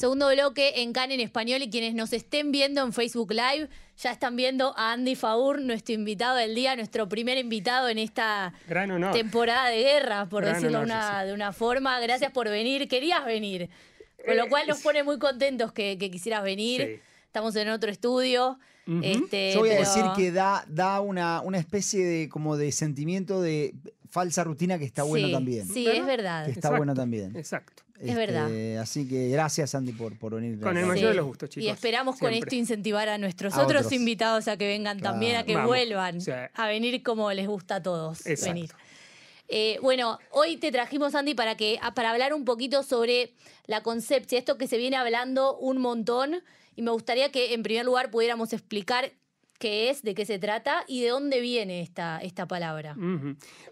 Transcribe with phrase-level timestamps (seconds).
[0.00, 3.68] Segundo bloque en CAN en español y quienes nos estén viendo en Facebook Live
[3.98, 8.54] ya están viendo a Andy Faur, nuestro invitado del día, nuestro primer invitado en esta
[8.66, 9.12] Gran honor.
[9.12, 12.00] temporada de guerra, por Gran decirlo honor, una- sí, de una forma.
[12.00, 13.68] Gracias por venir, querías venir.
[14.24, 16.80] Con lo Eh, cual nos pone muy contentos que, que quisieras venir.
[16.80, 17.00] Sí.
[17.26, 18.58] Estamos en otro estudio.
[19.02, 23.42] Este, Yo voy a decir que da, da una, una especie de como de sentimiento
[23.42, 23.74] de
[24.08, 25.68] falsa rutina que está bueno también.
[25.68, 26.00] Sí, ¿Verdad?
[26.00, 26.44] es verdad.
[26.46, 26.76] Que está Exacto.
[26.78, 27.36] bueno también.
[27.36, 27.82] Exacto.
[28.02, 28.48] Es verdad.
[28.80, 30.58] Así que gracias, Andy, por, por venir.
[30.60, 31.66] Con el mayor de los gustos, chicos.
[31.66, 33.92] Y esperamos con esto incentivar a nuestros A otros otros.
[33.92, 35.68] invitados a que vengan también, a que Vamos.
[35.68, 36.30] vuelvan Sí.
[36.54, 38.54] a venir como les gusta a todos Exacto.
[38.54, 38.70] venir.
[39.48, 43.32] Eh, bueno, hoy te trajimos, Andy, para, que, para hablar un poquito sobre
[43.66, 46.42] la concepción, esto que se viene hablando un montón,
[46.76, 49.12] y me gustaría que en primer lugar pudiéramos explicar
[49.60, 52.96] qué es, de qué se trata y de dónde viene esta, esta palabra.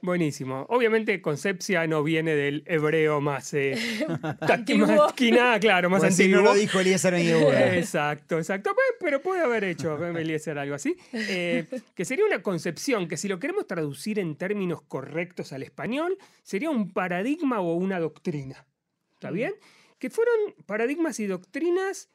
[0.03, 0.67] Buenísimo.
[0.69, 3.53] Obviamente, concepcia no viene del hebreo más.
[3.55, 3.75] Eh,
[4.41, 4.87] taqui- Antiguo.
[4.87, 6.43] más quiná, claro, más Pues si antiguo.
[6.43, 7.15] no lo dijo Eliezer.
[7.75, 8.75] Exacto, exacto.
[8.75, 10.95] Pe- Pero puede haber hecho Eliezer algo así.
[11.13, 11.65] Eh,
[11.95, 16.71] que sería una concepción que, si lo queremos traducir en términos correctos al español, sería
[16.71, 18.67] un paradigma o una doctrina.
[19.15, 19.55] ¿Está bien?
[19.99, 20.35] Que fueron
[20.67, 22.11] paradigmas y doctrinas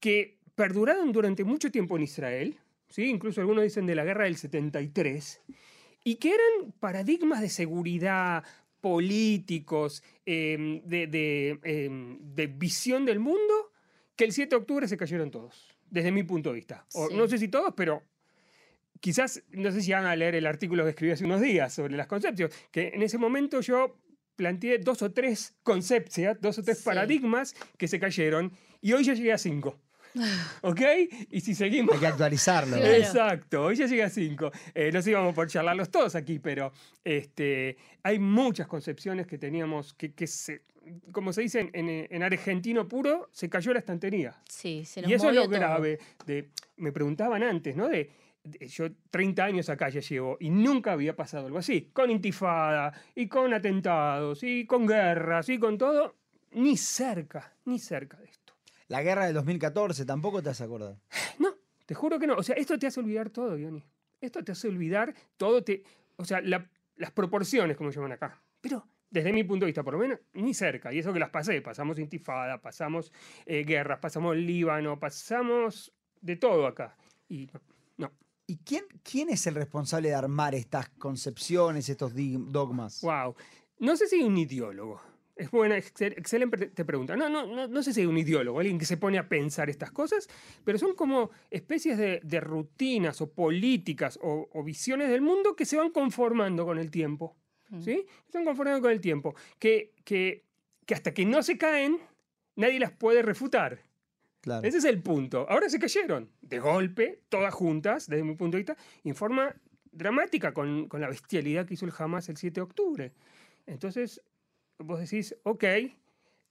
[0.00, 2.58] que perduraron durante mucho tiempo en Israel.
[2.88, 3.04] ¿Sí?
[3.04, 5.42] Incluso algunos dicen de la guerra del 73.
[6.04, 8.44] Y que eran paradigmas de seguridad
[8.80, 11.88] políticos, eh, de, de, eh,
[12.20, 13.72] de visión del mundo,
[14.16, 16.86] que el 7 de octubre se cayeron todos, desde mi punto de vista.
[16.94, 17.14] O, Sí.
[17.16, 18.02] No sé si todos, pero
[19.00, 21.96] quizás, no sé si van a leer el artículo que escribí hace unos días sobre
[21.96, 23.96] las concepciones, que en ese momento yo
[24.36, 26.84] planteé dos o tres concepciones, dos o tres Sí.
[26.84, 29.78] paradigmas que se cayeron, y hoy ya llegué a cinco.
[30.62, 30.80] ¿Ok?
[31.30, 31.94] Y si seguimos...
[31.94, 32.76] Hay que actualizarlo.
[32.76, 32.92] Claro.
[32.94, 34.50] Exacto, hoy ya llegué a cinco.
[34.74, 36.72] Eh, no sé si vamos por charlarlos todos aquí, pero
[37.04, 40.62] este, hay muchas concepciones que teníamos que, que se,
[41.12, 44.36] como se dice en, en- en argentino puro, se cayó la estantería.
[44.48, 45.50] Sí, se nos Y eso es lo todo.
[45.52, 45.98] grave.
[46.26, 47.88] De, me preguntaban antes, ¿no?
[47.88, 48.10] De,
[48.44, 51.90] de- yo 30 años acá ya llevo y nunca había pasado algo así.
[51.92, 56.14] Con intifada, y con atentados, y con guerras, y con todo.
[56.52, 58.27] Ni cerca, ni cerca de.
[58.88, 60.98] La guerra del 2014, tampoco te has acordado.
[61.38, 61.54] No,
[61.86, 62.34] te juro que no.
[62.36, 63.84] O sea, esto te hace olvidar todo, Diony.
[64.20, 65.62] Esto te hace olvidar todo.
[65.62, 65.82] Te,
[66.16, 68.42] o sea, la- las proporciones, como llaman acá.
[68.60, 70.92] Pero desde mi punto de vista, por lo menos, ni cerca.
[70.92, 71.60] Y eso que las pasé.
[71.62, 73.12] Pasamos intifada, pasamos
[73.46, 76.96] eh, guerras, pasamos Líbano, pasamos de todo acá.
[77.28, 77.48] Y
[77.98, 78.10] no.
[78.46, 83.02] ¿Y quién, quién es el responsable de armar estas concepciones, estos dogmas?
[83.02, 83.36] Wow.
[83.78, 85.00] No sé si hay un ideólogo.
[85.38, 87.16] Es buena, excel- excelente te pregunta.
[87.16, 89.70] No, no, no, no sé si hay un ideólogo, alguien que se pone a pensar
[89.70, 90.28] estas cosas,
[90.64, 95.64] pero son como especies de, de rutinas o políticas o, o visiones del mundo que
[95.64, 97.36] se van conformando con el tiempo.
[97.70, 97.82] Mm.
[97.82, 98.04] ¿Sí?
[98.30, 99.34] Se van conformando con el tiempo.
[99.60, 100.44] Que, que,
[100.84, 101.98] que hasta que no se caen,
[102.56, 103.80] nadie las puede refutar.
[104.40, 104.66] Claro.
[104.66, 105.46] Ese es el punto.
[105.48, 109.54] Ahora se cayeron, de golpe, todas juntas, desde mi punto de vista, en forma
[109.92, 113.12] dramática con, con la bestialidad que hizo el Hamas el 7 de octubre.
[113.66, 114.22] Entonces,
[114.78, 115.64] vos decís, ok,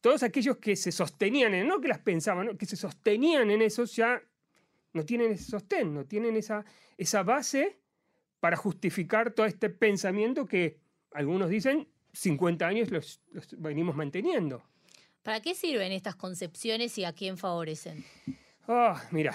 [0.01, 2.57] todos aquellos que se sostenían, en, no que las pensaban, ¿no?
[2.57, 4.21] que se sostenían en eso ya
[4.93, 6.65] no tienen ese sostén, no tienen esa,
[6.97, 7.77] esa base
[8.39, 10.77] para justificar todo este pensamiento que
[11.13, 14.63] algunos dicen 50 años los, los venimos manteniendo.
[15.23, 18.03] ¿Para qué sirven estas concepciones y a quién favorecen?
[18.67, 19.33] Ah, mira,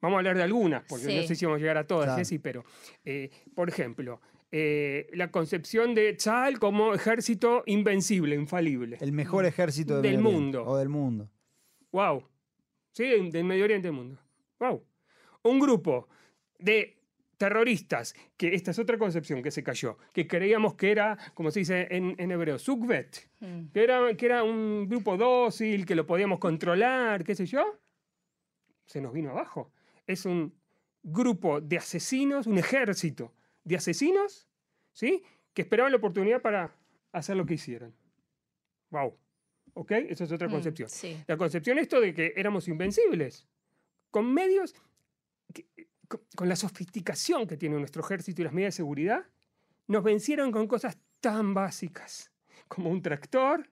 [0.00, 1.28] vamos a hablar de algunas, porque no Sí.
[1.28, 2.18] sé si vamos a llegar a todas, Claro.
[2.18, 2.64] Jessy, pero,
[3.04, 4.20] eh, por ejemplo,
[4.52, 8.96] eh, la concepción de Tzal como ejército invencible, infalible.
[9.00, 10.64] El mejor ejército de Del Medio Oriente, mundo.
[10.70, 11.30] O del mundo.
[11.92, 12.24] Wow.
[12.92, 14.18] Sí, del del Medio Oriente del mundo.
[14.58, 14.82] Wow.
[15.42, 16.08] Un grupo
[16.58, 16.96] de
[17.36, 21.58] terroristas, que esta es otra concepción que se cayó, que creíamos que era, como se
[21.60, 23.66] dice en, en hebreo, Sukvet, Mm.
[23.74, 27.78] que era, que era un grupo dócil, que lo podíamos controlar, qué sé yo,
[28.86, 29.70] se nos vino abajo.
[30.06, 30.54] Es un
[31.02, 33.34] grupo de asesinos, un ejército
[33.66, 34.48] de asesinos,
[34.92, 35.22] ¿sí?
[35.52, 36.74] Que esperaban la oportunidad para
[37.12, 37.94] hacer lo que hicieron.
[38.90, 39.14] Wow.
[39.74, 39.90] ¿Ok?
[39.92, 40.88] Esa es otra Mm, concepción.
[40.88, 41.22] Sí.
[41.26, 43.46] La concepción esto de que éramos invencibles,
[44.10, 44.74] con medios,
[45.52, 45.66] que-
[46.08, 49.26] con, con la sofisticación que tiene nuestro ejército y las medidas de seguridad,
[49.88, 52.30] nos vencieron con cosas tan básicas
[52.68, 53.68] como un tractor,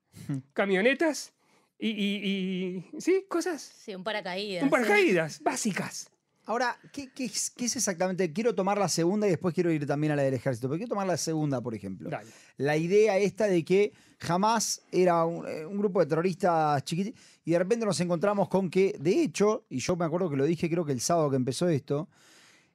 [0.52, 1.32] camionetas
[1.78, 4.62] y, y- y- sí, cosas, Sí, un paracaídas.
[4.64, 4.70] un sí.
[4.70, 6.10] paracaídas básicas.
[6.46, 8.32] Ahora, ¿qué, qué es, qué es exactamente?
[8.32, 10.68] Quiero tomar la segunda y después quiero ir también a la del ejército.
[10.68, 12.10] Pero quiero tomar la segunda, por ejemplo.
[12.10, 12.30] Dale.
[12.58, 17.52] La idea esta de que jamás era un, eh, un grupo de terroristas chiquititos y
[17.52, 20.68] de repente nos encontramos con que, de hecho, y yo me acuerdo que lo dije
[20.68, 22.08] creo que el sábado que empezó esto,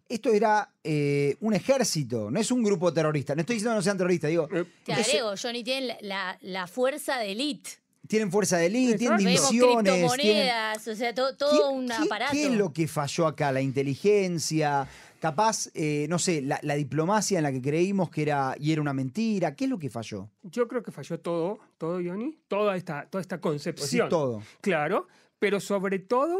[0.07, 3.35] esto era eh, un ejército, no es un grupo terrorista.
[3.35, 6.37] No estoy diciendo que no sean terroristas, digo, Eh, Te agrego, Johnny tiene la, la-
[6.41, 7.69] la fuerza de elite.
[8.07, 9.83] Tienen fuerza de élite, tienen divisiones.
[9.83, 12.31] tienen- criptomonedas, o sea, to- todo ¿Qué- un aparato.
[12.31, 13.51] ¿Qué es lo que falló acá?
[13.51, 14.87] ¿La inteligencia?
[15.19, 18.81] Capaz, eh, no sé, la, la diplomacia en la que creímos que era y era
[18.81, 19.53] una mentira.
[19.53, 20.29] ¿Qué es lo que falló?
[20.43, 24.07] Yo creo que falló todo, todo, Ioni, toda esta, toda esta concepción.
[24.07, 24.41] todo.
[24.61, 25.07] Claro,
[25.37, 26.37] pero sobre todo,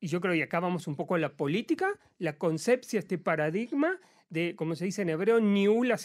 [0.00, 1.88] y yo creo que acá vamos un poco a la política,
[2.18, 3.96] la concepción, este paradigma
[4.28, 5.96] de, como se dice en hebreo, niula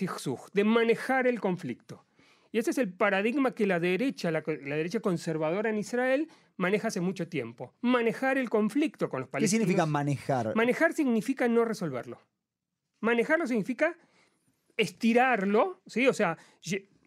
[0.53, 2.03] de manejar el conflicto.
[2.55, 7.01] Y ese es el paradigma que la derecha, la, derecha conservadora en Israel, maneja hace
[7.01, 7.73] mucho tiempo.
[7.81, 9.63] Manejar el conflicto con los ¿Qué palestinos.
[9.63, 10.55] significa manejar?
[10.55, 12.17] Manejar significa no resolverlo.
[13.01, 13.97] Manejarlo significa
[14.77, 16.07] estirarlo, ¿sí?
[16.07, 16.37] O sea,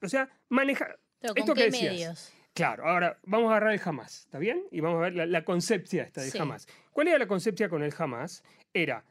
[0.03, 1.01] o sea manejar...
[1.19, 1.93] Pero esto ¿Con que qué decías.
[1.95, 2.33] medios?
[2.53, 4.65] Claro, ahora vamos a agarrar el Hamas, ¿está bien?
[4.71, 6.37] Y vamos a ver la, la concepción esta de Sí.
[6.37, 6.69] Hamas.
[6.93, 8.45] ¿Cuál era la concepción con el Hamas?
[8.75, 9.03] Era,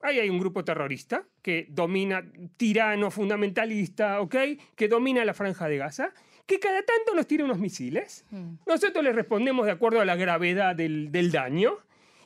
[0.00, 2.24] ahí hay un grupo terrorista que domina,
[2.56, 4.36] tirano, fundamentalista, ¿ok?
[4.74, 6.12] Que domina la franja de Gaza,
[6.46, 8.24] que cada tanto nos tira unos misiles.
[8.30, 8.54] Mm.
[8.66, 11.78] Nosotros les respondemos de acuerdo a la gravedad del, del daño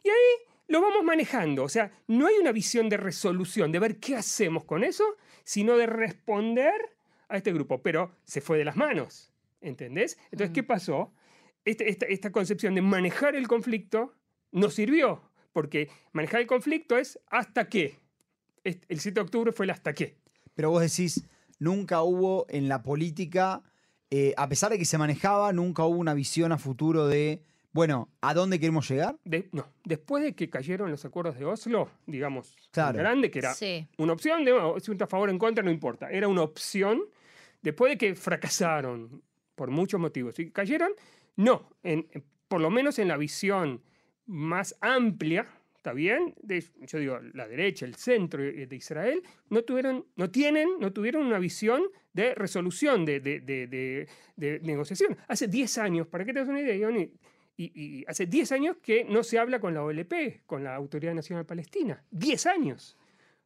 [0.02, 1.64] y ahí lo vamos manejando.
[1.64, 5.04] O sea, no hay una visión de resolución, de ver qué hacemos con eso,
[5.44, 6.74] sino de responder
[7.28, 7.82] a este grupo.
[7.82, 10.18] Pero se fue de las manos, ¿entendés?
[10.30, 11.12] Entonces, ¿qué pasó?
[11.64, 14.14] Este- esta, esta concepción de manejar el conflicto
[14.52, 17.98] no sirvió, porque manejar el conflicto es hasta qué.
[18.64, 20.16] El 7 de octubre fue el hasta qué.
[20.54, 21.24] Pero vos decís,
[21.58, 23.62] nunca hubo en la política,
[24.10, 27.42] eh, a pesar de que se manejaba, nunca hubo una visión a futuro de,
[27.72, 29.16] bueno, ¿a dónde queremos llegar?
[29.24, 32.98] De- no, después de que cayeron los acuerdos de Oslo, digamos, Claro.
[32.98, 33.86] grande, que era Sí.
[33.96, 37.00] una opción, de, si está a favor o en contra, no importa, era una opción,
[37.62, 39.22] después de que fracasaron
[39.54, 40.92] por muchos motivos y cayeron,
[41.36, 42.06] no, en-
[42.48, 43.80] por lo menos en la visión
[44.30, 45.46] más amplia,
[45.76, 46.34] ¿está bien?
[46.42, 51.26] De, yo digo, la derecha, el centro de Israel, no, tuvieron, no tienen, no tuvieron
[51.26, 51.82] una visión
[52.12, 54.06] de resolución, de- de-
[54.36, 55.16] de negociación.
[55.28, 57.10] Hace 10 años, para que te des una idea, Ioni,
[57.56, 61.12] y, y hace 10 años que no se habla con la OLP, con la Autoridad
[61.14, 62.02] Nacional Palestina.
[62.10, 62.96] 10 años.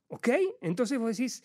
[0.09, 0.29] ¿Ok?
[0.61, 1.43] Entonces vos decís,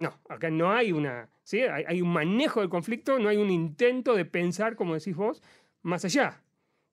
[0.00, 1.60] no, acá no hay una, ¿sí?
[1.60, 5.42] Hay, hay un manejo del conflicto, no hay un intento de pensar, como decís vos,
[5.82, 6.42] más allá.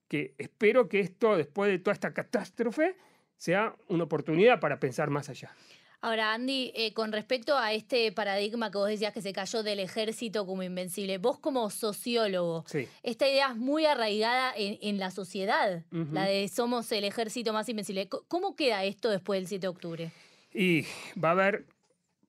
[0.08, 2.96] Que espero que esto, después de toda esta catástrofe,
[3.36, 5.52] sea una oportunidad para pensar más allá.
[6.00, 9.80] Ahora, Andy, eh, con respecto a este paradigma que vos decías que se cayó del
[9.80, 12.88] ejército como invencible, vos como sociólogo, Sí.
[13.02, 17.68] esta idea es muy arraigada en, en la sociedad, la de somos el ejército más
[17.68, 18.08] invencible.
[18.10, 20.12] ¿Cómo queda esto después del 7 de octubre?
[20.54, 20.84] Y
[21.22, 21.66] va a haber,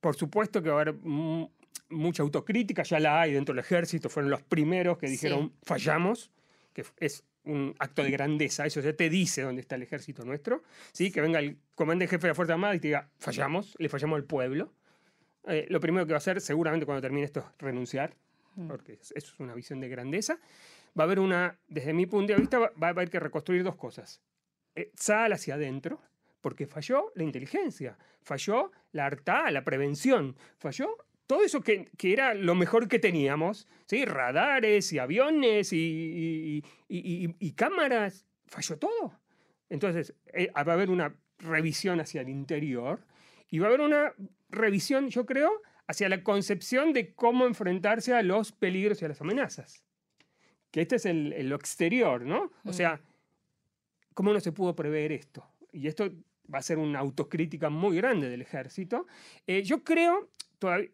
[0.00, 0.94] por supuesto que va a haber
[1.90, 5.12] mucha autocrítica, ya la hay dentro del ejército, fueron los primeros que Sí.
[5.12, 6.30] dijeron fallamos,
[6.72, 10.62] que es un acto de grandeza, eso ya te dice dónde está el ejército nuestro,
[10.92, 11.10] ¿sí?
[11.10, 14.16] que venga el comandante jefe de la Fuerza Armada y te diga fallamos, le fallamos
[14.16, 14.72] al pueblo.
[15.46, 18.14] Eh, lo primero que va a hacer seguramente cuando termine esto es renunciar,
[18.56, 18.68] Mm.
[18.68, 20.38] porque es- eso es una visión de grandeza.
[20.98, 23.62] Va a haber una, desde mi punto de vista, va, va a haber que reconstruir
[23.62, 24.20] dos cosas.
[24.74, 26.00] Eh, Sal hacia adentro,
[26.40, 30.88] porque falló la inteligencia, falló la harta, la prevención, falló
[31.28, 34.04] todo eso que, que era lo mejor que teníamos, ¿sí?
[34.04, 39.20] radares y aviones y, y- y- y- cámaras, falló todo.
[39.68, 43.06] Entonces, eh, va a haber una revisión hacia el interior
[43.50, 44.12] y va a haber una
[44.48, 45.50] revisión, yo creo,
[45.86, 49.84] hacia la concepción de cómo enfrentarse a los peligros y a las amenazas.
[50.70, 52.50] Que este es el, el- exterior, ¿no?
[52.64, 52.72] O Mm.
[52.72, 53.00] sea,
[54.14, 55.46] ¿cómo no se pudo prever esto?
[55.72, 56.10] Y esto
[56.52, 59.06] va a ser una autocrítica muy grande del ejército.
[59.46, 60.88] Eh, yo creo, todavía,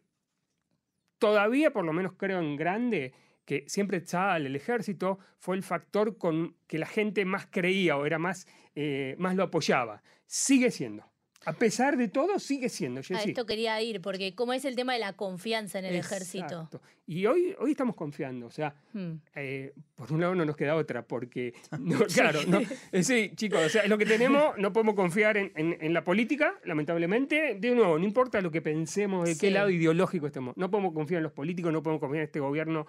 [1.17, 3.13] todavía por lo menos creo en grande,
[3.45, 8.05] que siempre Tzal, el ejército, fue el factor con que la gente más creía o
[8.05, 10.01] era más, eh, más lo apoyaba.
[10.25, 11.05] Sigue siendo.
[11.45, 13.01] A pesar de todo, sigue siendo.
[13.01, 16.45] A esto quería ir, porque ¿cómo es el tema de la confianza en el ejército?
[16.45, 16.81] Exacto.
[17.07, 18.47] Y hoy, hoy estamos confiando.
[18.47, 19.13] O sea, Hmm.
[19.35, 22.61] eh, por un lado no nos queda otra, porque, no, claro, no,
[22.91, 25.93] eh, sí, chicos, o sea, es lo que tenemos, no podemos confiar en, en- en
[25.93, 27.55] la política, lamentablemente.
[27.59, 29.53] De nuevo, no importa lo que pensemos, de qué Sí.
[29.53, 32.87] lado ideológico estemos, no podemos confiar en los políticos, no podemos confiar en este gobierno,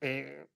[0.00, 0.46] eh,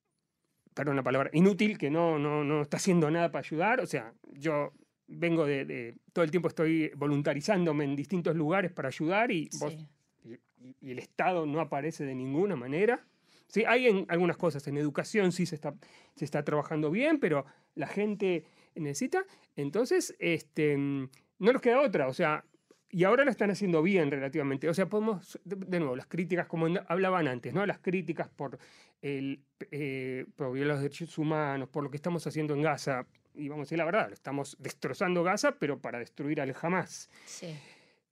[0.75, 3.81] perdón la palabra, inútil, que no, no, no está haciendo nada para ayudar.
[3.81, 4.73] O sea, yo
[5.17, 9.73] vengo de, de- todo el tiempo estoy voluntarizándome en distintos lugares para ayudar y vos
[9.73, 9.87] Sí.
[10.25, 10.33] y,
[10.69, 13.05] y- y el Estado no aparece de ninguna manera.
[13.49, 15.75] Sí, hay en algunas cosas, en educación sí se está,
[16.17, 19.25] se está trabajando bien, pero la gente necesita.
[19.57, 22.09] Entonces, este, no nos queda otra.
[22.09, 22.45] O sea,
[22.89, 24.69] y ahora lo están haciendo bien relativamente.
[24.71, 27.67] O sea, podemos, de, nuevo, las críticas, como hablaban antes, ¿no?
[27.67, 28.59] Las críticas por,
[29.03, 29.41] el,
[29.71, 33.07] eh, por los derechos humanos, por lo que estamos haciendo en Gaza.
[33.35, 37.09] Y vamos a decir la verdad, estamos destrozando Gaza, pero para destruir al Hamas.
[37.25, 37.55] Sí.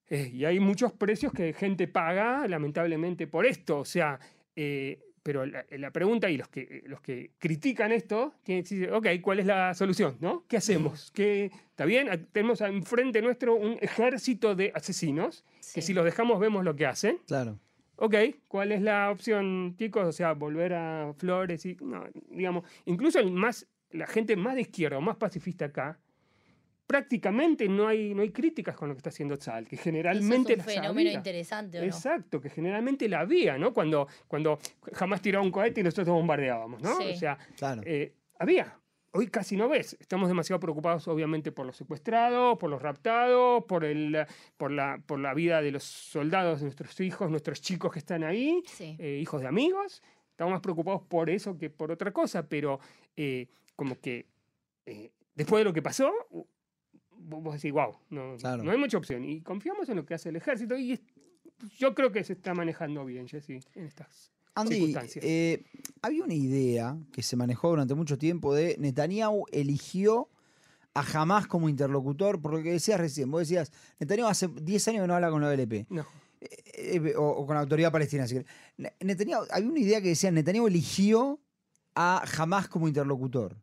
[0.09, 3.79] Eh, y hay muchos precios que gente paga, lamentablemente, por esto.
[3.79, 4.19] O sea,
[4.55, 8.91] eh, pero la, la pregunta y los que, los que critican esto tienen que decir,
[8.91, 10.17] ok, ¿cuál es la solución?
[10.19, 10.43] ¿no?
[10.47, 11.11] ¿Qué hacemos?
[11.11, 12.09] ¿Qué, ¿Está bien?
[12.09, 15.87] Ah, Tenemos enfrente nuestro un ejército de asesinos que Sí.
[15.87, 17.19] si los dejamos vemos lo que hacen.
[17.27, 17.59] Claro.
[17.97, 18.15] Ok,
[18.47, 20.07] ¿cuál es la opción, chicos?
[20.07, 24.61] O sea, volver a Flores y, no, digamos, incluso el más, la gente más de
[24.61, 25.99] izquierda o más pacifista acá,
[26.87, 30.53] prácticamente no hay, no hay críticas con lo que está haciendo Tzal, que Eso generalmente
[30.53, 31.13] es un fenómeno había.
[31.13, 31.87] interesante, ¿o no?
[31.87, 33.73] Exacto, que generalmente la había, ¿no?
[33.73, 34.59] Cuando, cuando
[34.93, 36.97] jamás tiraba un cohete y nosotros bombardeábamos, ¿no?
[36.97, 37.11] Sí.
[37.11, 37.81] O sea, Claro.
[37.85, 38.77] eh, había.
[39.13, 39.97] Hoy casi no ves.
[39.99, 44.25] Estamos demasiado preocupados, obviamente, por los secuestrados, por los raptados, por, el,
[44.57, 48.23] por, la, por la vida de los soldados, de nuestros hijos, nuestros chicos que están
[48.23, 48.95] ahí, Sí.
[48.99, 50.01] eh, hijos de amigos.
[50.29, 52.79] Estamos más preocupados por eso que por otra cosa, pero
[53.17, 53.47] eh,
[53.81, 54.27] como que
[54.85, 56.11] eh, después de lo que pasó,
[57.17, 58.61] vos decís, wow, no, Claro.
[58.63, 59.25] no hay mucha opción.
[59.25, 61.01] Y confiamos en lo que hace el ejército y es-
[61.79, 65.25] yo creo que se está manejando bien, Jesse, en estas Andy, circunstancias.
[65.27, 65.63] eh,
[66.03, 70.29] había una idea que se manejó durante mucho tiempo de Netanyahu eligió
[70.93, 73.31] a Hamas como interlocutor, por lo que decías recién.
[73.31, 75.87] Vos decías, Netanyahu hace 10 años que no habla con la OLP.
[75.89, 76.05] no.
[76.39, 78.27] eh, eh, o, o con la autoridad palestina.
[78.27, 78.45] querés.
[78.77, 81.39] Ne- Netanyahu, había una idea que decía, Netanyahu eligió
[81.95, 83.57] a Hamas como interlocutor.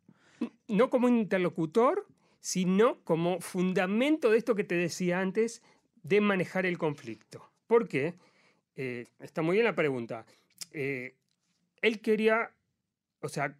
[0.69, 2.07] No como interlocutor,
[2.39, 5.61] sino como fundamento de esto que te decía antes,
[6.03, 7.51] de manejar el conflicto.
[7.67, 8.13] ¿Por qué?
[8.75, 10.25] Eh, está muy bien la pregunta.
[10.71, 11.15] Eh,
[11.81, 12.51] él quería,
[13.21, 13.55] o sea,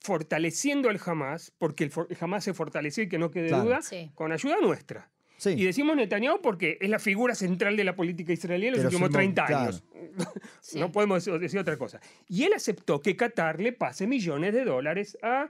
[0.00, 3.64] fortaleciendo al Hamas, porque el, el Hamas se fortaleció y que no quede Claro.
[3.64, 4.10] duda, Sí.
[4.14, 5.10] con ayuda nuestra.
[5.38, 5.50] Sí.
[5.50, 9.08] Y decimos Netanyahu porque es la figura central de la política israelí en los últimos
[9.08, 9.62] últimos- 30 claro.
[9.64, 9.84] años.
[10.60, 10.80] Sí.
[10.80, 12.00] No podemos decir- decir otra cosa.
[12.28, 15.48] Y él aceptó que Qatar le pase millones de dólares a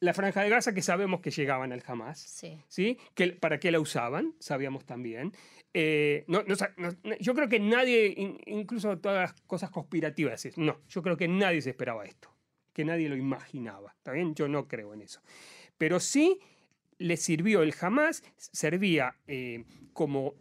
[0.00, 2.18] la franja de Gaza que sabemos que llegaban al Hamas.
[2.20, 2.60] Sí.
[2.68, 2.98] ¿sí?
[3.14, 4.34] Que, ¿Para qué la usaban?
[4.38, 5.32] Sabíamos también.
[5.72, 6.54] Eh, no, no
[7.20, 11.60] yo creo que nadie, in- incluso todas las cosas conspirativas, no, yo creo que nadie
[11.62, 12.30] se esperaba esto,
[12.72, 13.92] que nadie lo imaginaba.
[13.96, 14.34] ¿Está bien?
[14.34, 15.20] Yo no creo en eso.
[15.78, 16.38] Pero sí
[16.98, 20.34] le sirvió el Hamas, servía eh, como,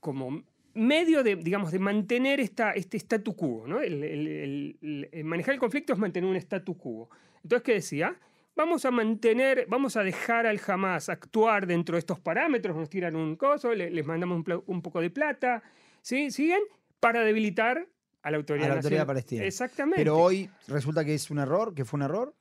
[0.00, 0.42] como
[0.74, 3.64] medio de, digamos, de mantener esta, este statu quo.
[3.66, 3.80] ¿no?
[3.80, 7.08] El, el- el- el- el manejar el conflicto es mantener un statu quo.
[7.42, 8.18] Entonces, ¿qué decía?
[8.56, 13.14] Vamos a mantener, vamos a dejar al Hamas actuar dentro de estos parámetros, nos tiran
[13.14, 15.62] un coso, le- les mandamos un, poco de plata,
[16.00, 16.30] ¿sí?
[16.30, 16.60] ¿Siguen?
[16.98, 17.86] Para debilitar
[18.22, 19.44] a la autoridad, A la autoridad palestina.
[19.44, 20.00] Exactamente.
[20.00, 22.34] Pero hoy resulta que es un error, que fue un error.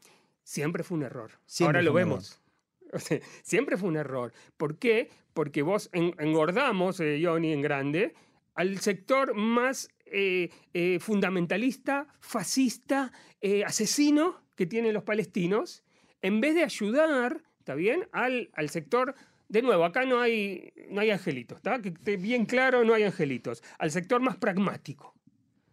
[0.44, 1.32] Siempre fue un error.
[1.46, 2.42] Siempre Ahora lo vemos.
[2.94, 4.32] O sea, siempre fue un error.
[4.56, 5.10] ¿Por qué?
[5.34, 8.14] Porque vos en- engordamos, eh, Johnny, en grande,
[8.54, 15.84] al sector más eh, eh, fundamentalista, fascista, eh, asesino que tienen los palestinos,
[16.26, 19.16] en vez de ayudar, ¿está bien?, al, sector...
[19.48, 21.80] De nuevo, acá no hay, no hay angelitos, ¿está?
[21.80, 23.62] Que esté bien claro, no hay angelitos.
[23.78, 25.14] Al sector más pragmático.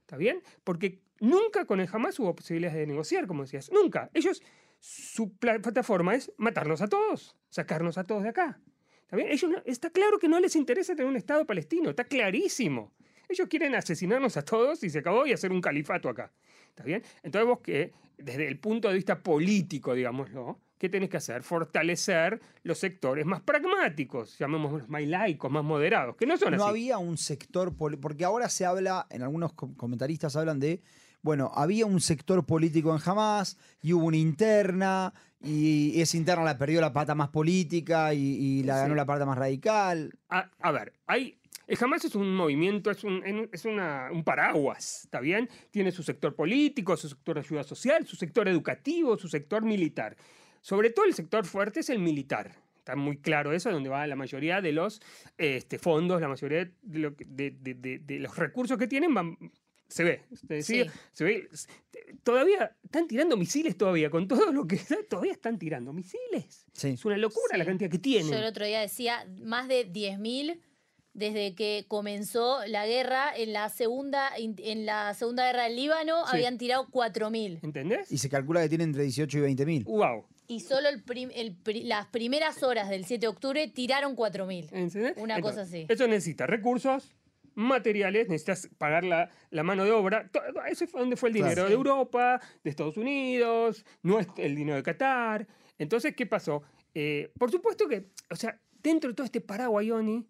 [0.02, 0.42] ¿Está bien?
[0.62, 3.70] Porque nunca con el Hamas hubo posibilidades de negociar, como decías.
[3.72, 4.10] Nunca.
[4.12, 4.42] Ellos,
[4.78, 8.60] su pla- plataforma es matarnos a todos, sacarnos a todos de acá.
[9.00, 9.28] ¿Está bien?
[9.30, 12.92] Ellos está claro que no les interesa tener un Estado palestino, está clarísimo.
[13.26, 16.30] Ellos quieren asesinarnos a todos y se acabó y hacer un califato acá.
[16.68, 17.02] ¿Está bien?
[17.22, 17.92] Entonces vos que,
[18.24, 21.42] desde el punto de vista político, digámoslo, ¿qué tenés que hacer?
[21.42, 26.70] Fortalecer los sectores más pragmáticos, llamémoslos más laicos, más moderados, que no son No así.
[26.70, 30.80] había un sector, porque ahora se habla, en algunos com- comentaristas hablan de,
[31.22, 36.58] bueno, había un sector político en Hamas y hubo una interna y esa interna la
[36.58, 38.80] perdió la pata más política y, y la Sí.
[38.82, 40.12] ganó la pata más radical.
[40.28, 41.38] A, a ver, hay,
[41.72, 45.48] el Hamas es un movimiento, es, un, es una- un paraguas, ¿está bien?
[45.70, 50.16] Tiene su sector político, su sector de ayuda social, su sector educativo, su sector militar.
[50.60, 52.54] Sobre todo el sector fuerte es el militar.
[52.76, 55.00] Está muy claro eso, donde va la mayoría de los
[55.38, 59.14] este, fondos, la mayoría de, lo que- de- de- de- de los recursos que tienen
[59.14, 59.36] van...
[59.88, 60.84] Se ve, es Sí.
[61.12, 61.48] se ve.
[62.22, 64.76] Todavía están tirando misiles todavía, con todo lo que...
[65.10, 66.66] Todavía están tirando misiles.
[66.72, 66.88] Sí.
[66.90, 67.58] Es una locura Sí.
[67.58, 68.30] la cantidad que tienen.
[68.32, 70.58] Yo el otro día decía más de 10.000
[71.14, 76.36] desde que comenzó la guerra en la segunda en la segunda guerra del Líbano Sí.
[76.36, 78.10] habían tirado 4.000 ¿Entendés?
[78.10, 79.84] Y se calcula que tiene entre 18 y 20 mil.
[79.84, 80.26] ¡Wow!
[80.48, 84.68] y solo el prim- el pri- las primeras horas del 7 de octubre tiraron 4.000.
[84.72, 85.14] ¿Entendés?
[85.16, 85.86] Una cosa así.
[85.88, 87.14] Eso necesita recursos,
[87.54, 90.28] materiales, necesitas pagar la, la mano de obra.
[90.30, 91.48] To- Ese fue donde fue el Claro.
[91.50, 91.74] dinero de.
[91.74, 95.46] Europa, de Estados Unidos, no es el dinero de Qatar.
[95.78, 96.62] Entonces, ¿qué pasó?
[96.94, 100.26] Eh, por supuesto que, o sea, dentro de todo este paraguayoni,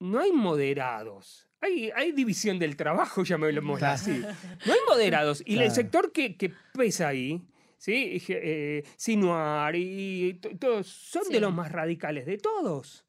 [0.00, 1.46] no hay moderados.
[1.62, 3.94] Hay, hay división del trabajo, llamémoslo Claro.
[3.94, 4.18] así.
[4.66, 5.42] No hay moderados.
[5.46, 7.42] Y el sector que, que pesa ahí,
[7.76, 8.22] ¿sí?
[8.28, 11.32] Eh, Sinuar y to- todos, son Sí.
[11.34, 13.04] de los más radicales de todos.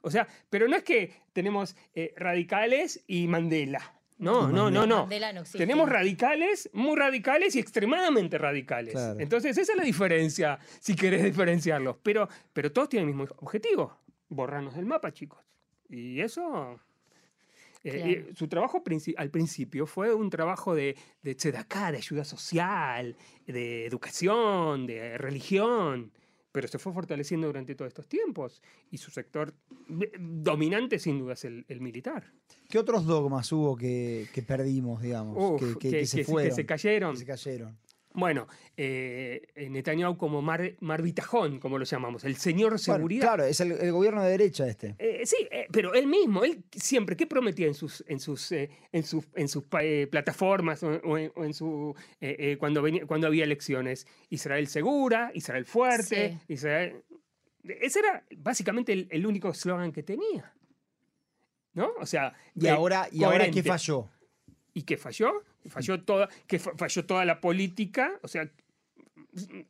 [0.00, 3.94] O sea, pero no es que tenemos eh, radicales y Mandela.
[4.18, 5.00] No, no, no, no.
[5.00, 5.58] Mandela no existe.
[5.58, 8.94] Tenemos radicales, muy radicales y extremadamente radicales.
[8.94, 9.18] Claro.
[9.20, 11.96] Entonces, esa es la diferencia, si querés diferenciarlos.
[12.02, 13.98] Pero, pero todos tienen el mismo objetivo:
[14.28, 15.44] borrarnos del mapa, chicos.
[15.92, 16.80] Y eso.
[17.84, 18.10] eh, Claro.
[18.10, 23.16] eh, su trabajo princi- al principio fue un trabajo de, de tzedakah, de ayuda social,
[23.46, 26.12] de educación, de religión,
[26.52, 29.52] pero se fue fortaleciendo durante todos estos tiempos y su sector
[30.00, 32.30] eh, dominante sin duda es el, el militar.
[32.68, 35.36] ¿Qué otros dogmas hubo que, que perdimos, digamos?
[35.36, 36.54] Uf, que, que- que- que se que- que fueron.
[36.56, 37.12] se cayeron.
[37.14, 37.76] que se cayeron.
[38.14, 43.26] Bueno, eh, Netanyahu como Mar, Mar Bitajón, como lo llamamos, el señor seguridad.
[43.26, 44.96] Bueno, claro, es el, el gobierno de derecha este.
[44.98, 48.68] Eh, sí, eh, pero él mismo, él siempre, ¿qué prometía en sus, en sus, eh,
[48.92, 52.82] en sus, en sus eh, plataformas o, o en, o en su, eh, eh, cuando,
[52.82, 54.06] venía, cuando había elecciones?
[54.28, 57.02] Israel segura, Israel fuerte, Israel...
[57.64, 60.52] Ese era básicamente el, el único eslogan que tenía.
[61.74, 61.92] ¿No?
[61.98, 62.34] O sea...
[62.54, 64.10] Y eh, ahora, y ahora ¿qué falló?
[64.74, 65.44] ¿Y qué falló?
[65.68, 68.18] Falló toda, que fa- falló toda la política.
[68.22, 68.50] O sea,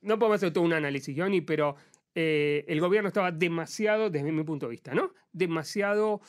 [0.00, 1.76] no podemos hacer todo un análisis, Johnny, pero
[2.14, 5.12] eh, el gobierno estaba demasiado, desde mi punto de vista, ¿no?
[5.32, 6.20] Demasiado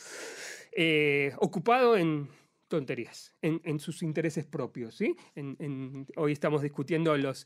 [0.72, 2.29] eh, ocupado en
[2.67, 5.15] tonterías, en, en sus intereses propios, ¿sí?
[5.36, 7.46] En- en- hoy estamos discutiendo los,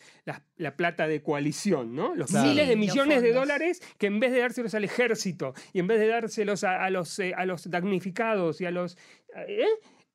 [0.56, 2.16] la plata de coalición, ¿no?
[2.16, 5.88] Los miles de millones de dólares que en vez de dárselos al ejército y en
[5.88, 8.98] vez de dárselos a, a los, eh, a los damnificados y a los...
[9.36, 9.66] ¿eh?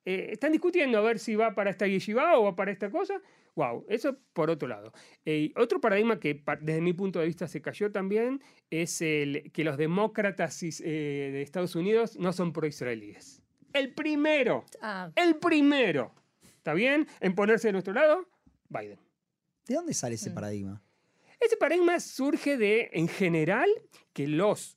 [0.05, 3.21] Eh, están discutiendo a ver si va para esta yeshiva o va para esta cosa.
[3.55, 4.91] Wow, eso por otro lado.
[5.25, 9.51] Eh, otro paradigma que pa- desde mi punto de vista se cayó también es el
[9.53, 10.69] que los demócratas eh,
[11.31, 13.41] de Estados Unidos no son pro-israelíes.
[13.71, 16.13] El primero, Ah, el primero,
[16.57, 17.07] ¿está bien?
[17.21, 18.27] En ponerse de nuestro lado,
[18.69, 18.99] Biden.
[19.67, 20.33] ¿De dónde sale ese Mm.
[20.33, 20.81] paradigma?
[21.39, 23.69] Ese paradigma surge de, en general,
[24.13, 24.75] que los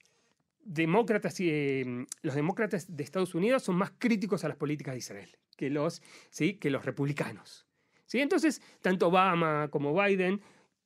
[0.66, 4.98] demócratas, y, eh, los demócratas de Estados Unidos son más críticos a las políticas de
[4.98, 6.54] Israel que los, ¿sí?
[6.54, 7.66] que los republicanos.
[8.04, 8.20] ¿sí?
[8.20, 10.40] Entonces, tanto Obama como Biden,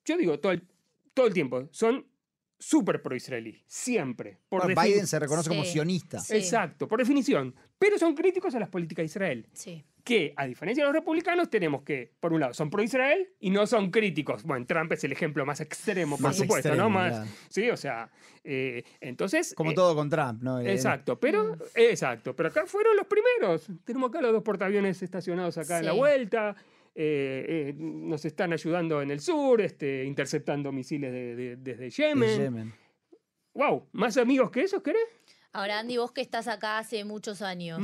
[0.04, 0.62] yo digo todo el,
[1.12, 2.06] todo el tiempo, son
[2.58, 4.38] súper pro-israelí, siempre.
[4.48, 6.20] Por Bueno, defini- Biden se reconoce como sionista.
[6.20, 6.36] Sí.
[6.36, 7.54] Exacto, por definición.
[7.78, 9.82] Pero son críticos a las políticas de Israel sí.
[10.04, 13.66] Que, a diferencia de los republicanos, tenemos que, por un lado, son pro-Israel y no
[13.66, 14.42] son críticos.
[14.44, 16.90] Bueno, Trump es el ejemplo más extremo, por Más supuesto, extremo, ¿no?
[16.90, 17.28] Más.
[17.48, 18.10] Sí, o sea,
[18.44, 19.54] eh, entonces...
[19.54, 20.58] Como eh, todo con Trump, ¿no?
[20.60, 23.66] El- Exacto, pero, exacto, pero acá fueron los primeros.
[23.84, 26.54] Tenemos acá los dos portaaviones estacionados acá en la vuelta.
[26.94, 31.90] eh, eh, nos están ayudando en el sur, este, interceptando misiles de- de- desde de
[31.90, 32.74] Yemen.
[33.54, 35.02] Wow, ¿más amigos que esos querés?
[35.52, 37.80] Ahora, Andy, vos que estás acá hace muchos años.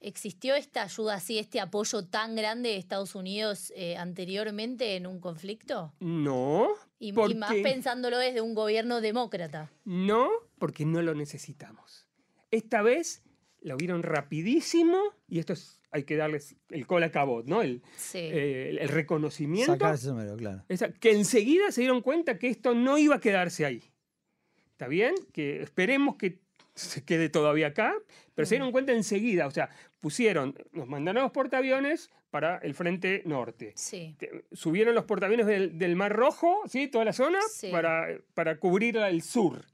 [0.00, 5.20] ¿Existió esta ayuda así, este apoyo tan grande de Estados Unidos eh, anteriormente en un
[5.20, 5.92] conflicto?
[6.00, 9.70] No, Y, y ¿Por más pensándolo desde un gobierno demócrata.
[9.84, 12.06] No, porque no lo necesitamos.
[12.50, 13.22] Esta vez
[13.62, 17.62] lo vieron rapidísimo y esto es, hay que darles el col a cabot, ¿no?
[17.62, 18.18] El, Sí.
[18.18, 19.76] eh, el- el reconocimiento.
[20.04, 20.64] Número, claro.
[20.68, 23.82] Esa- que enseguida se dieron cuenta que esto no iba a quedarse ahí.
[24.72, 25.14] ¿Está bien?
[25.32, 26.40] Que esperemos que
[26.74, 27.94] se quede todavía acá,
[28.34, 29.46] pero se dieron cuenta enseguida.
[29.46, 33.72] O sea, pusieron, nos mandaron los portaaviones para el frente norte.
[33.76, 34.16] sí.
[34.52, 36.86] Subieron los portaaviones del, del Mar Rojo, ¿sí?
[36.88, 37.68] Toda la zona, Sí.
[37.70, 39.64] para, para cubrir el sur.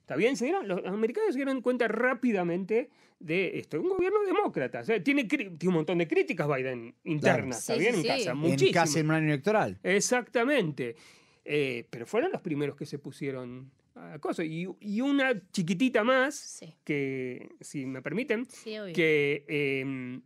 [0.00, 0.36] ¿Está bien?
[0.36, 3.80] Se dieron, los americanos se dieron cuenta rápidamente de esto.
[3.80, 4.80] Un gobierno demócrata.
[4.80, 7.94] o sea, tiene, tiene un montón de críticas Biden internas, Sí, ¿está bien?
[7.94, 8.24] sí, en sí.
[8.24, 9.78] casa, En casi en un año electoral.
[9.82, 10.96] Exactamente.
[11.44, 14.46] Eh, pero fueron los primeros que se pusieron a cosas.
[14.46, 16.74] Y, y una chiquitita más, Sí.
[16.84, 20.20] que, si me permiten, Sí, que, eh,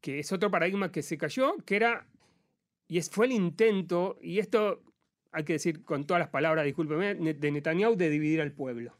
[0.00, 2.06] que es otro paradigma que se cayó, que era,
[2.86, 4.82] y es, fue el intento, y esto
[5.32, 8.96] hay que decir con todas las palabras, discúlpeme, de Netanyahu, de dividir al pueblo.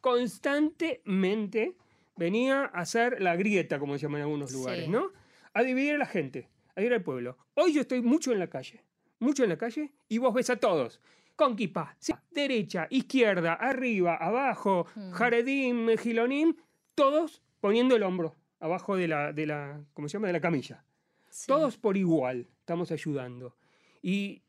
[0.00, 1.76] Constantemente
[2.16, 4.56] venía a hacer la grieta, como se llama en algunos Sí.
[4.56, 5.12] lugares, ¿no?
[5.52, 7.36] A dividir a la gente, a dividir al pueblo.
[7.54, 8.82] Hoy yo estoy mucho en la calle,
[9.18, 11.00] mucho en la calle, y vos ves a todos.
[11.40, 15.10] Con kippah, sí, derecha, izquierda, arriba, abajo, Mm.
[15.12, 16.54] Jaredim, Gilonim,
[16.94, 20.26] todos poniendo el hombro abajo de la, de la, ¿cómo se llama?
[20.26, 20.84] De la camilla.
[21.30, 21.46] Sí.
[21.46, 23.56] Todos por igual estamos ayudando.
[24.02, 24.42] Y,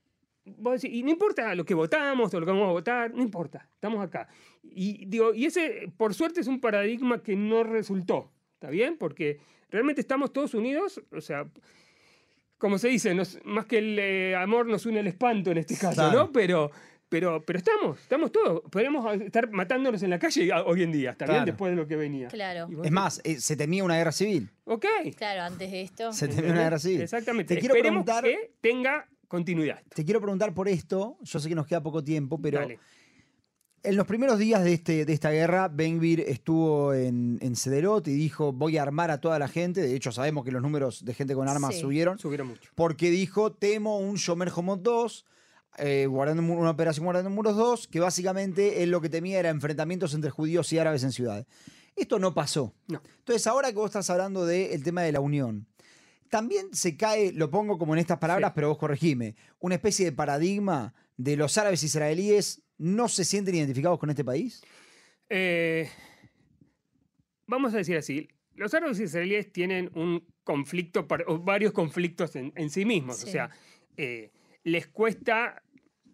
[0.57, 3.21] vos decís, y no importa lo que votamos o lo que vamos a votar, no
[3.23, 4.27] importa, estamos acá.
[4.61, 8.97] Y, digo, y ese, por suerte, es un paradigma que no resultó, ¿está bien?
[8.97, 11.47] Porque realmente estamos todos unidos, o sea,
[12.61, 15.75] como se dice, nos- más que el eh, amor nos une el espanto en este
[15.75, 16.17] caso, Claro.
[16.19, 16.31] ¿no?
[16.31, 16.69] Pero,
[17.09, 18.61] pero, pero estamos, estamos todos.
[18.69, 21.15] Podríamos estar matándonos en la calle a- hoy en día.
[21.15, 21.43] Claro.
[21.43, 22.27] Después de lo que venía.
[22.27, 22.69] Claro.
[22.83, 24.51] Es más, eh, se temía una guerra civil.
[24.65, 24.85] Ok.
[25.17, 26.13] Claro, antes de esto.
[26.13, 27.01] Se temía una guerra civil.
[27.01, 27.55] Exactamente.
[27.55, 29.81] Te quiero Esperemos preguntar- que tenga continuidad.
[29.95, 31.17] Te quiero preguntar por esto.
[31.21, 32.77] Yo sé que nos queda poco tiempo, pero Dale.
[33.83, 38.13] En los primeros días de, este, de esta guerra, Ben-Gvir estuvo en, en Sderot y
[38.13, 39.81] dijo, voy a armar a toda la gente.
[39.81, 41.81] De hecho, sabemos que los números de gente con armas Sí.
[41.81, 42.19] subieron.
[42.19, 42.69] Subieron mucho.
[42.75, 45.25] Porque dijo, temo un Shomer Homot 2,
[45.79, 49.49] eh, guardando, mu- una operación guardando muros 2, que básicamente él lo que temía era
[49.49, 51.47] enfrentamientos entre judíos y árabes en ciudades.
[51.95, 52.75] Esto no pasó.
[52.87, 53.01] No.
[53.17, 55.65] Entonces, ahora que vos estás hablando del tema de la unión,
[56.29, 58.53] también se cae, lo pongo como en estas palabras, Sí.
[58.55, 63.99] pero vos corregime, una especie de paradigma de los árabes israelíes no se sienten identificados
[63.99, 64.63] con este país.
[65.29, 65.87] Eh,
[67.45, 72.69] vamos a decir así, los árabes israelíes tienen un conflicto, o varios conflictos en, en
[72.71, 73.17] sí mismos.
[73.17, 73.29] Sí.
[73.29, 73.49] O sea,
[73.97, 74.31] eh,
[74.63, 75.61] les cuesta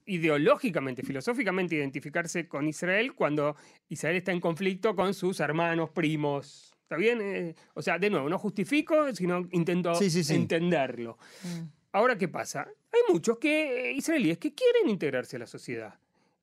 [0.06, 3.56] ideológicamente, filosóficamente identificarse con Israel cuando
[3.88, 6.74] Israel está en conflicto con sus hermanos, primos.
[6.84, 7.20] ¿Está bien?
[7.22, 10.36] Eh, o sea, de nuevo, no justifico, sino intento Sí, sí, sí.
[10.36, 11.18] entenderlo.
[11.44, 11.68] Mm.
[11.94, 12.68] Ahora, ¿qué pasa?
[12.92, 15.98] Hay muchos que, israelíes que quieren integrarse a la sociedad.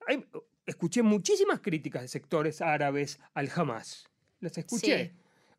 [0.06, 0.24] Hay-
[0.66, 4.08] escuché muchísimas críticas de sectores árabes al Hamas.
[4.40, 5.06] Las escuché.
[5.08, 5.12] Sí.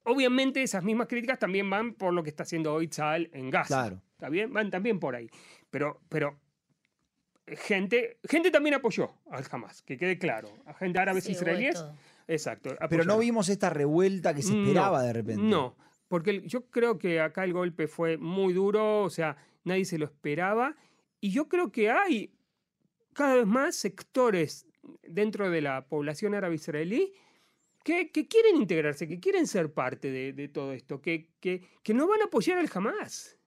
[0.04, 3.68] Obviamente esas mismas críticas también van por lo que está haciendo hoy Tzal en Gaza.
[3.68, 4.02] Claro.
[4.12, 4.54] ¿Está bien?
[4.54, 5.30] Van también por ahí.
[5.72, 6.40] Pero, pero
[7.48, 10.50] eh, gente, gente también apoyó al Hamas, que quede claro.
[10.66, 11.84] A gente árabes Sí, israelíes.
[12.28, 12.76] Exacto.
[12.90, 15.44] Pero no vimos esta revuelta que se esperaba No, de repente.
[15.44, 15.76] No,
[16.08, 20.06] porque yo creo que acá el golpe fue muy duro, o sea, nadie se lo
[20.06, 20.76] esperaba.
[21.20, 22.32] Y yo creo que hay
[23.16, 24.68] cada vez más sectores
[25.02, 27.14] dentro de la población árabe israelí
[27.84, 31.94] que, que quieren integrarse, que quieren ser parte de, de todo esto, que, que, que
[31.94, 33.38] no van a apoyar al Hamas.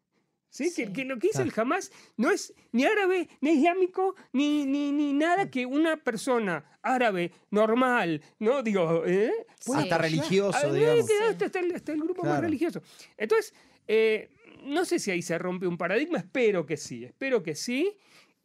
[0.50, 0.70] ¿Sí?
[0.70, 0.90] Sí.
[0.92, 1.50] Que, lo que hizo Claro.
[1.54, 6.64] el Hamas no es ni árabe, ni islámico, ni, ni, ni nada que una persona
[6.82, 8.62] árabe normal, ¿no?
[8.62, 9.30] Digo, ¿eh?
[9.74, 10.02] Hasta Sí.
[10.02, 11.06] religioso, Ah, digamos.
[11.06, 12.42] que hasta, hasta el, hasta el grupo más Claro.
[12.46, 12.80] religioso.
[13.18, 13.52] Entonces,
[13.86, 14.30] eh,
[14.64, 17.96] no sé si ahí se rompe un paradigma, espero que sí, espero que sí,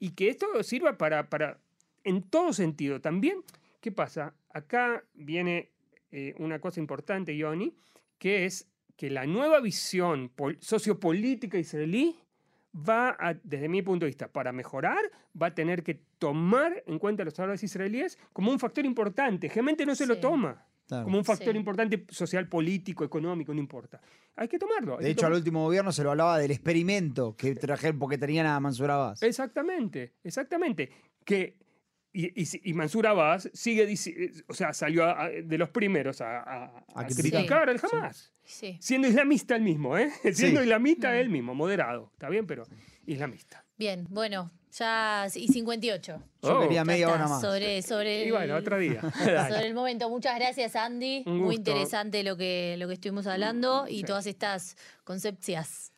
[0.03, 1.57] y que esto sirva para, para
[2.03, 2.99] en todo sentido.
[2.99, 3.37] También,
[3.79, 4.33] ¿qué pasa?
[4.49, 5.69] Acá viene
[6.11, 7.73] eh, una cosa importante, Yoni,
[8.17, 12.19] que es que la nueva visión pol- sociopolítica israelí
[12.75, 14.99] va a, desde mi punto de vista, para mejorar,
[15.41, 19.47] va a tener que tomar en cuenta a los árabes israelíes como un factor importante.
[19.47, 21.03] Generalmente no se lo toma Claro.
[21.05, 21.57] como un factor Sí.
[21.57, 23.99] importante social, político, económico, no importa.
[24.35, 24.93] Hay que tomarlo.
[24.93, 27.99] hay De que hecho, al tomar- último gobierno se lo hablaba del experimento que trajeron
[27.99, 29.21] porque tenían a Mansur Abbas.
[29.23, 30.89] Exactamente, exactamente.
[31.23, 31.57] Que,
[32.11, 35.69] y, y si- y Mansur Abbas sigue, dici- o sea, salió a- a- de los
[35.69, 37.69] primeros a, a- a A criticar.
[37.69, 38.31] al Hamas.
[38.43, 38.77] Sí.
[38.81, 40.09] Siendo islamista él mismo, ¿eh?
[40.33, 40.65] Siendo Sí.
[40.65, 41.15] islamista Mm.
[41.15, 42.45] él mismo, moderado, ¿está bien?
[42.47, 42.63] Pero
[43.05, 43.65] islamista.
[43.77, 46.21] Bien, bueno, ya y 58.
[46.41, 46.61] Yo Oh.
[46.61, 47.41] quería Ya media está, hora más.
[47.41, 49.01] Sobre, sobre Y bueno, el- otro día.
[49.49, 50.09] Sobre el momento.
[50.09, 51.23] Muchas gracias, Andy.
[51.25, 54.03] Un Muy interesante lo que, lo que estuvimos hablando y Sí.
[54.03, 54.75] todas estas.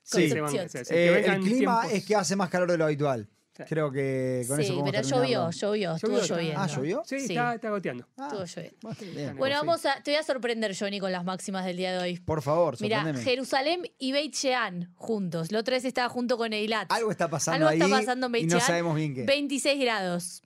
[0.03, 0.29] Sí.
[0.29, 0.91] Van- Concepciones.
[0.91, 3.27] Eh, el clima tiempos- es que hace más calor de lo habitual.
[3.63, 6.59] Creo que con eso Sí, pero llovió, llovió, estuvo lloviendo.
[6.61, 7.03] Ah, ¿llovió?
[7.05, 7.25] Sí, Sí.
[7.33, 8.05] Está, está goteando.
[8.17, 8.77] Ah, Estuvo lloviendo.
[8.81, 9.37] bueno, bien.
[9.37, 9.65] Bueno, sí.
[9.65, 12.19] vamos a, te voy a sorprender, Johnny, con las máximas del día de hoy.
[12.19, 13.13] Por favor, Mira.
[13.13, 15.51] Jerusalén y Beit Shean juntos.
[15.51, 16.91] La otra vez estaba junto con Eilat.
[16.91, 19.23] Algo está pasando Algo ahí está pasando en Beit y no sabemos bien qué.
[19.23, 20.41] 26 grados.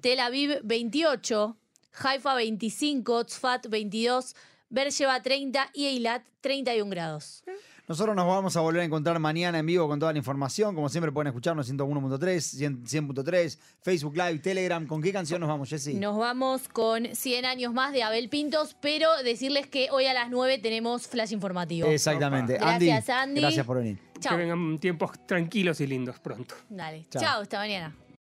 [0.00, 1.56] Tel Aviv 28,
[2.02, 4.34] Haifa 25, Tzfat 22,
[4.68, 7.44] Beersheba 30 y Eilat 31 grados.
[7.86, 10.74] Nosotros nos vamos a volver a encontrar mañana en vivo con toda la información.
[10.74, 14.86] Como siempre pueden escucharnos 101.3, 100 100.3, Facebook Live, Telegram.
[14.86, 15.94] ¿Con qué canción nos vamos, Jessy?
[15.94, 20.30] Nos vamos con 100 años más de Abel Pintos, pero decirles que hoy a las
[20.30, 21.88] 9 tenemos flash informativo.
[21.88, 22.58] Exactamente.
[22.58, 23.40] Andy, Gracias, Andy.
[23.42, 23.98] Gracias por venir.
[24.18, 24.32] Chao.
[24.32, 26.54] Que vengan tiempos tranquilos y lindos pronto.
[26.70, 27.04] Dale.
[27.10, 27.22] Chao.
[27.22, 27.94] Chao, hasta mañana.